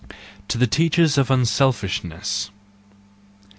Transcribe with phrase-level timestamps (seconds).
[0.47, 2.49] To the Teachers of Unselfishness.